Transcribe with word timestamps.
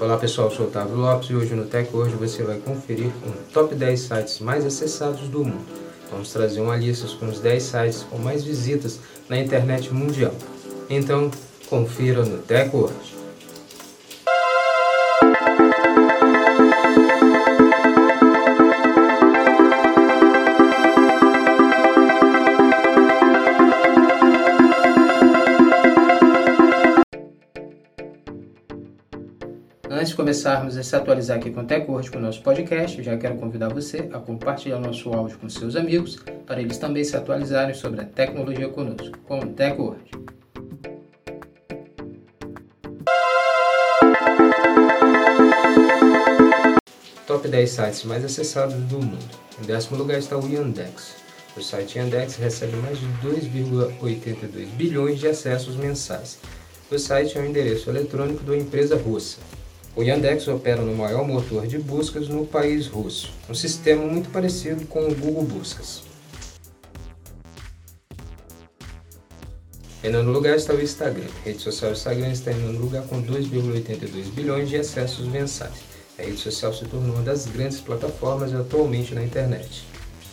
Olá 0.00 0.16
pessoal, 0.16 0.48
eu 0.48 0.54
sou 0.54 0.66
Otávio 0.66 0.94
Lopes 0.94 1.28
e 1.28 1.34
hoje 1.34 1.56
no 1.56 1.64
Tech 1.64 1.90
hoje 1.92 2.14
você 2.14 2.44
vai 2.44 2.60
conferir 2.60 3.10
um 3.26 3.32
top 3.52 3.74
10 3.74 3.98
sites 3.98 4.38
mais 4.38 4.64
acessados 4.64 5.28
do 5.28 5.44
mundo. 5.44 5.66
Vamos 6.08 6.32
trazer 6.32 6.60
uma 6.60 6.76
lista 6.76 7.08
com 7.18 7.26
os 7.26 7.40
10 7.40 7.60
sites 7.60 8.06
com 8.08 8.16
mais 8.16 8.44
visitas 8.44 9.00
na 9.28 9.36
internet 9.36 9.92
mundial. 9.92 10.32
Então, 10.88 11.28
confira 11.68 12.24
no 12.24 12.38
Tech 12.38 12.70
hoje. 12.76 13.17
Antes 29.90 30.10
de 30.10 30.16
começarmos 30.16 30.76
a 30.76 30.82
se 30.82 30.94
atualizar 30.94 31.38
aqui 31.38 31.50
com 31.50 31.62
o 31.62 31.64
TechWord, 31.64 32.10
com 32.10 32.18
o 32.18 32.20
nosso 32.20 32.42
podcast, 32.42 33.02
já 33.02 33.16
quero 33.16 33.36
convidar 33.36 33.72
você 33.72 34.06
a 34.12 34.18
compartilhar 34.18 34.76
o 34.76 34.80
nosso 34.80 35.08
áudio 35.08 35.38
com 35.38 35.48
seus 35.48 35.76
amigos, 35.76 36.18
para 36.44 36.60
eles 36.60 36.76
também 36.76 37.02
se 37.02 37.16
atualizarem 37.16 37.74
sobre 37.74 38.02
a 38.02 38.04
tecnologia 38.04 38.68
conosco, 38.68 39.16
com 39.20 39.38
o 39.38 39.48
TechWord. 39.48 40.02
Top 47.26 47.48
10 47.48 47.70
sites 47.70 48.04
mais 48.04 48.22
acessados 48.22 48.74
do 48.74 48.98
mundo. 48.98 49.24
Em 49.62 49.64
décimo 49.64 49.96
lugar 49.96 50.18
está 50.18 50.36
o 50.36 50.46
Yandex. 50.46 51.16
O 51.56 51.62
site 51.62 51.98
Yandex 51.98 52.36
recebe 52.36 52.76
mais 52.76 52.98
de 52.98 53.06
2,82 53.26 54.66
bilhões 54.76 55.18
de 55.18 55.28
acessos 55.28 55.76
mensais. 55.76 56.38
O 56.90 56.98
site 56.98 57.38
é 57.38 57.40
o 57.40 57.46
endereço 57.46 57.88
eletrônico 57.88 58.44
da 58.44 58.56
empresa 58.56 58.96
russa, 58.96 59.38
o 59.98 60.02
Yandex 60.04 60.46
opera 60.46 60.80
no 60.80 60.94
maior 60.94 61.26
motor 61.26 61.66
de 61.66 61.76
buscas 61.76 62.28
no 62.28 62.46
país 62.46 62.86
russo, 62.86 63.32
um 63.50 63.54
sistema 63.54 64.06
muito 64.06 64.30
parecido 64.30 64.86
com 64.86 65.00
o 65.00 65.12
Google 65.12 65.42
Buscas. 65.42 66.04
Em 70.04 70.08
nono 70.08 70.30
lugar 70.30 70.54
está 70.54 70.72
o 70.72 70.80
Instagram. 70.80 71.26
A 71.42 71.44
rede 71.46 71.58
social 71.58 71.90
Instagram 71.90 72.30
está 72.30 72.52
em 72.52 72.60
nono 72.60 72.78
lugar 72.78 73.02
com 73.08 73.20
2,82 73.20 74.30
bilhões 74.32 74.68
de 74.68 74.76
acessos 74.76 75.26
mensais. 75.26 75.74
A 76.16 76.22
rede 76.22 76.38
social 76.38 76.72
se 76.72 76.84
tornou 76.84 77.16
uma 77.16 77.24
das 77.24 77.46
grandes 77.46 77.80
plataformas 77.80 78.54
atualmente 78.54 79.16
na 79.16 79.24
internet. 79.24 79.84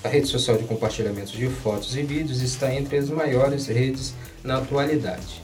A 0.03 0.08
rede 0.08 0.28
social 0.28 0.58
de 0.58 0.66
compartilhamento 0.66 1.31
de 1.31 1.50
fotos 1.50 1.95
e 1.95 2.03
vídeos 2.03 2.40
está 2.40 2.72
entre 2.72 2.97
as 2.97 3.09
maiores 3.09 3.66
redes 3.66 4.14
na 4.44 4.59
atualidade. 4.59 5.42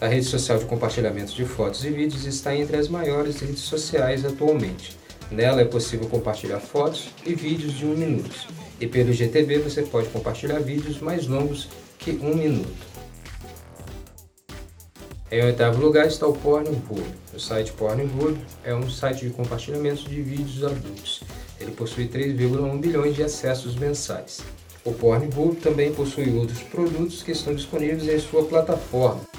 A 0.00 0.06
rede 0.06 0.24
social 0.24 0.58
de 0.58 0.64
compartilhamento 0.64 1.34
de 1.34 1.44
fotos 1.44 1.84
e 1.84 1.90
vídeos 1.90 2.24
está 2.24 2.56
entre 2.56 2.78
as 2.78 2.88
maiores 2.88 3.38
redes 3.40 3.60
sociais 3.60 4.24
atualmente. 4.24 4.96
Nela 5.30 5.60
é 5.60 5.64
possível 5.66 6.08
compartilhar 6.08 6.58
fotos 6.58 7.10
e 7.26 7.34
vídeos 7.34 7.74
de 7.74 7.84
um 7.84 7.94
minuto. 7.94 8.48
E 8.80 8.86
pelo 8.86 9.12
GTB 9.12 9.58
você 9.58 9.82
pode 9.82 10.08
compartilhar 10.08 10.58
vídeos 10.58 11.00
mais 11.00 11.26
longos 11.26 11.68
que 11.98 12.12
um 12.12 12.34
minuto. 12.34 12.88
Em 15.30 15.44
oitavo 15.44 15.82
lugar 15.82 16.06
está 16.06 16.26
o 16.26 16.32
Pornhub. 16.32 17.02
O 17.34 17.38
site 17.38 17.70
Pornhub 17.72 18.38
é 18.64 18.74
um 18.74 18.88
site 18.88 19.26
de 19.26 19.30
compartilhamento 19.30 20.08
de 20.08 20.22
vídeos 20.22 20.64
adultos. 20.64 21.20
Ele 21.60 21.72
possui 21.72 22.08
3,1 22.08 22.80
bilhões 22.80 23.14
de 23.14 23.22
acessos 23.22 23.76
mensais. 23.76 24.40
O 24.82 24.94
Pornhub 24.94 25.56
também 25.56 25.92
possui 25.92 26.34
outros 26.38 26.62
produtos 26.62 27.22
que 27.22 27.32
estão 27.32 27.54
disponíveis 27.54 28.08
em 28.08 28.18
sua 28.18 28.44
plataforma. 28.44 29.29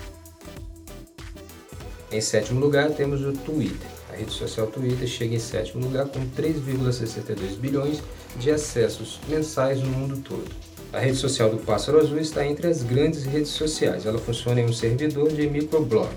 Em 2.12 2.20
sétimo 2.20 2.60
lugar, 2.60 2.90
temos 2.90 3.22
o 3.22 3.32
Twitter. 3.32 3.90
A 4.12 4.18
rede 4.18 4.34
social 4.34 4.68
Twitter 4.68 5.08
chega 5.08 5.34
em 5.34 5.40
sétimo 5.40 5.82
lugar 5.82 6.08
com 6.08 6.20
3,62 6.32 7.56
bilhões 7.58 8.04
de 8.38 8.52
acessos 8.52 9.20
mensais 9.30 9.80
no 9.80 9.88
mundo 9.88 10.22
todo. 10.22 10.44
A 10.92 11.00
rede 11.00 11.16
social 11.16 11.50
do 11.50 11.58
Pássaro 11.58 12.00
Azul 12.00 12.20
está 12.20 12.46
entre 12.46 12.68
as 12.68 12.84
grandes 12.84 13.24
redes 13.24 13.52
sociais. 13.52 14.06
Ela 14.06 14.20
funciona 14.20 14.60
em 14.60 14.66
um 14.66 14.74
servidor 14.74 15.32
de 15.32 15.48
microblog. 15.48 16.10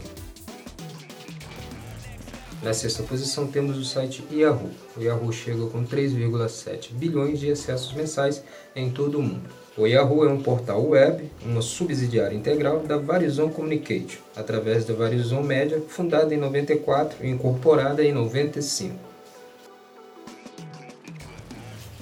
Na 2.65 2.73
sexta 2.73 3.03
posição 3.03 3.47
temos 3.47 3.77
o 3.77 3.85
site 3.85 4.25
Yahoo. 4.33 4.71
O 4.97 5.03
Yahoo 5.03 5.31
chega 5.31 5.67
com 5.67 5.85
3,7 5.85 6.93
bilhões 6.93 7.39
de 7.39 7.53
acessos 7.53 7.93
mensais 7.93 8.43
em 8.75 8.91
todo 8.91 9.19
o 9.19 9.23
mundo. 9.23 9.51
O 9.77 9.87
Yahoo 9.87 10.25
é 10.25 10.33
um 10.33 10.41
portal 10.41 10.83
web, 10.83 11.31
uma 11.45 11.61
subsidiária 11.61 12.35
integral 12.35 12.81
da 12.81 12.97
Verizon 12.97 13.51
Communication, 13.51 14.19
através 14.35 14.87
da 14.87 14.95
Verizon 14.95 15.43
Media, 15.43 15.79
fundada 15.87 16.35
em 16.35 16.39
94 16.39 17.27
e 17.27 17.29
incorporada 17.29 18.03
em 18.03 18.15
95. 18.15 18.95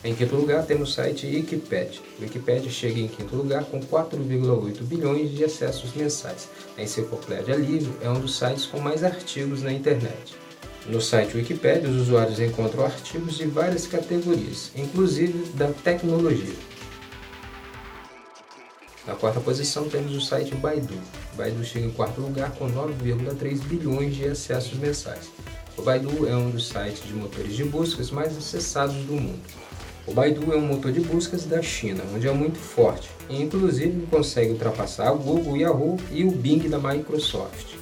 Em 0.05 0.15
quinto 0.15 0.37
lugar, 0.37 0.65
temos 0.65 0.91
o 0.91 0.93
site 0.93 1.27
Wikipedia. 1.27 2.01
O 2.21 2.23
Wikipedia 2.23 2.71
chega 2.71 3.01
em 3.01 3.09
quinto 3.09 3.35
lugar 3.35 3.65
com 3.65 3.81
4,8 3.81 4.81
bilhões 4.83 5.33
de 5.33 5.43
acessos 5.43 5.93
mensais. 5.95 6.49
A 6.79 6.83
Enciclopédia 6.83 7.57
Livre 7.57 7.93
é 8.01 8.09
um 8.09 8.21
dos 8.21 8.39
sites 8.39 8.65
com 8.65 8.79
mais 8.79 9.03
artigos 9.03 9.61
na 9.61 9.73
internet. 9.73 10.42
No 10.87 11.01
site 11.01 11.37
Wikipedia, 11.37 11.89
os 11.89 12.03
usuários 12.03 12.41
encontram 12.41 12.85
artigos 12.85 13.37
de 13.37 13.47
várias 13.47 13.87
categorias, 13.87 14.73
inclusive 14.75 15.51
da 15.55 15.69
tecnologia. 15.69 16.57
Na 19.07 19.15
quarta 19.15 19.41
posição 19.41 19.89
temos 19.89 20.15
o 20.15 20.21
site 20.21 20.55
Baidu. 20.57 20.95
Baidu 21.35 21.65
chega 21.65 21.87
em 21.87 21.91
quarto 21.91 22.21
lugar 22.21 22.51
com 22.53 22.69
9,3 22.69 23.61
bilhões 23.65 24.17
de 24.17 24.25
acessos 24.25 24.77
mensais. 24.79 25.31
O 25.77 25.83
Baidu 25.83 26.27
é 26.27 26.37
um 26.37 26.51
dos 26.51 26.69
sites 26.69 27.07
de 27.07 27.15
motores 27.15 27.55
de 27.55 27.65
buscas 27.65 28.11
mais 28.11 28.37
acessados 28.37 28.97
do 28.97 29.13
mundo. 29.13 29.43
O 30.05 30.13
Baidu 30.13 30.53
é 30.53 30.57
um 30.57 30.67
motor 30.67 30.91
de 30.91 31.01
buscas 31.01 31.45
da 31.45 31.63
China, 31.63 32.03
onde 32.13 32.27
é 32.27 32.33
muito 32.33 32.59
forte 32.59 33.09
e 33.31 33.41
inclusive 33.41 34.07
consegue 34.07 34.51
ultrapassar 34.51 35.13
o 35.13 35.19
Google, 35.19 35.53
o 35.53 35.57
Yahoo 35.57 35.97
e 36.11 36.25
o 36.25 36.33
Bing 36.33 36.69
da 36.69 36.79
Microsoft. 36.79 37.82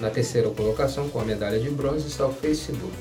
Na 0.00 0.10
terceira 0.10 0.48
colocação, 0.50 1.08
com 1.08 1.20
a 1.20 1.24
medalha 1.24 1.58
de 1.58 1.68
bronze, 1.70 2.06
está 2.06 2.24
o 2.24 2.32
Facebook. 2.32 2.94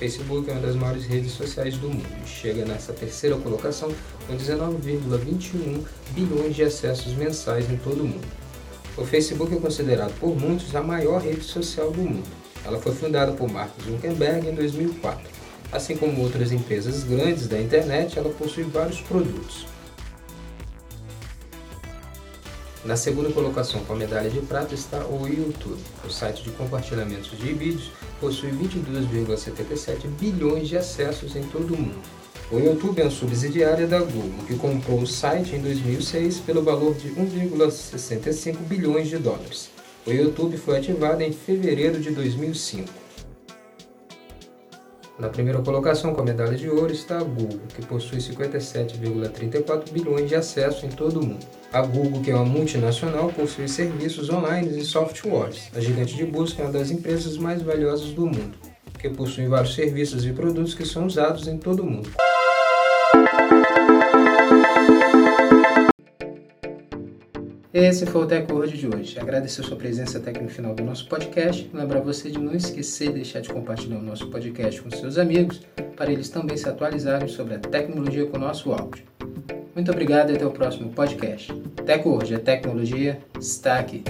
Facebook 0.00 0.50
é 0.50 0.52
uma 0.52 0.62
das 0.62 0.74
maiores 0.74 1.04
redes 1.04 1.30
sociais 1.32 1.76
do 1.76 1.88
mundo 1.88 2.08
e 2.24 2.28
chega 2.28 2.64
nessa 2.64 2.92
terceira 2.92 3.36
colocação 3.36 3.94
com 4.26 4.36
19,21 4.36 5.84
bilhões 6.10 6.56
de 6.56 6.64
acessos 6.64 7.12
mensais 7.12 7.70
em 7.70 7.76
todo 7.76 8.02
o 8.02 8.08
mundo. 8.08 8.26
O 8.96 9.04
Facebook 9.04 9.54
é 9.54 9.60
considerado 9.60 10.12
por 10.18 10.34
muitos 10.34 10.74
a 10.74 10.82
maior 10.82 11.20
rede 11.20 11.44
social 11.44 11.92
do 11.92 12.00
mundo. 12.00 12.28
Ela 12.64 12.80
foi 12.80 12.92
fundada 12.94 13.30
por 13.32 13.48
Mark 13.48 13.70
Zuckerberg 13.84 14.48
em 14.48 14.54
2004. 14.54 15.30
Assim 15.70 15.96
como 15.96 16.20
outras 16.20 16.50
empresas 16.50 17.04
grandes 17.04 17.46
da 17.46 17.60
internet, 17.60 18.18
ela 18.18 18.30
possui 18.30 18.64
vários 18.64 19.00
produtos. 19.02 19.66
Na 22.82 22.96
segunda 22.96 23.30
colocação 23.30 23.84
com 23.84 23.92
a 23.92 23.96
medalha 23.96 24.30
de 24.30 24.40
prata 24.40 24.74
está 24.74 25.04
o 25.04 25.26
YouTube. 25.26 25.78
O 26.02 26.08
site 26.08 26.42
de 26.42 26.50
compartilhamento 26.52 27.36
de 27.36 27.52
vídeos 27.52 27.90
possui 28.18 28.50
22,77 28.52 30.06
bilhões 30.18 30.66
de 30.66 30.78
acessos 30.78 31.36
em 31.36 31.42
todo 31.42 31.74
o 31.74 31.76
mundo. 31.76 32.00
O 32.50 32.58
YouTube 32.58 32.98
é 32.98 33.04
uma 33.04 33.10
subsidiária 33.10 33.86
da 33.86 33.98
Google, 33.98 34.44
que 34.46 34.56
comprou 34.56 34.98
o 34.98 35.06
site 35.06 35.54
em 35.54 35.60
2006 35.60 36.38
pelo 36.38 36.62
valor 36.62 36.94
de 36.94 37.10
1,65 37.10 38.56
bilhões 38.60 39.08
de 39.08 39.18
dólares. 39.18 39.68
O 40.06 40.10
YouTube 40.10 40.56
foi 40.56 40.78
ativado 40.78 41.22
em 41.22 41.32
fevereiro 41.32 42.00
de 42.00 42.10
2005. 42.10 42.88
Na 45.18 45.28
primeira 45.28 45.60
colocação, 45.60 46.14
com 46.14 46.22
a 46.22 46.24
medalha 46.24 46.56
de 46.56 46.70
ouro, 46.70 46.94
está 46.94 47.18
a 47.18 47.22
Google, 47.22 47.60
que 47.74 47.84
possui 47.84 48.18
57,34 48.18 49.92
bilhões 49.92 50.30
de 50.30 50.34
acessos 50.34 50.82
em 50.82 50.88
todo 50.88 51.20
o 51.20 51.26
mundo. 51.26 51.59
A 51.72 51.82
Google, 51.82 52.20
que 52.20 52.32
é 52.32 52.34
uma 52.34 52.44
multinacional, 52.44 53.28
possui 53.28 53.68
serviços 53.68 54.28
online 54.28 54.76
e 54.76 54.84
softwares. 54.84 55.70
A 55.72 55.80
gigante 55.80 56.16
de 56.16 56.24
busca 56.24 56.62
é 56.62 56.64
uma 56.64 56.72
das 56.72 56.90
empresas 56.90 57.36
mais 57.36 57.62
valiosas 57.62 58.10
do 58.10 58.26
mundo, 58.26 58.58
que 58.98 59.08
possui 59.08 59.46
vários 59.46 59.76
serviços 59.76 60.26
e 60.26 60.32
produtos 60.32 60.74
que 60.74 60.84
são 60.84 61.06
usados 61.06 61.46
em 61.46 61.56
todo 61.58 61.84
o 61.84 61.86
mundo. 61.86 62.10
Esse 67.72 68.04
foi 68.04 68.24
o 68.24 68.26
TechWord 68.26 68.76
de 68.76 68.88
hoje. 68.88 69.20
Agradeço 69.20 69.60
a 69.60 69.64
sua 69.64 69.76
presença 69.76 70.18
até 70.18 70.30
aqui 70.30 70.42
no 70.42 70.48
final 70.48 70.74
do 70.74 70.82
nosso 70.82 71.08
podcast. 71.08 71.70
Lembrar 71.72 72.00
você 72.00 72.32
de 72.32 72.38
não 72.40 72.52
esquecer 72.52 73.10
de 73.10 73.14
deixar 73.14 73.42
de 73.42 73.48
compartilhar 73.48 73.98
o 73.98 74.02
nosso 74.02 74.28
podcast 74.28 74.82
com 74.82 74.90
seus 74.90 75.16
amigos, 75.18 75.60
para 75.94 76.10
eles 76.10 76.28
também 76.30 76.56
se 76.56 76.68
atualizarem 76.68 77.28
sobre 77.28 77.54
a 77.54 77.58
tecnologia 77.60 78.26
com 78.26 78.38
o 78.38 78.40
nosso 78.40 78.72
áudio. 78.72 79.09
Muito 79.74 79.90
obrigado 79.90 80.30
e 80.30 80.36
até 80.36 80.44
o 80.44 80.50
próximo 80.50 80.90
podcast. 80.92 81.52
TechWord, 81.86 82.34
a 82.34 82.40
tecnologia 82.40 83.20
está 83.38 83.78
aqui. 83.78 84.02